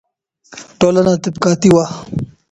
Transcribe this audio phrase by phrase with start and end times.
[0.79, 1.85] ټولنه طبقاتي وه.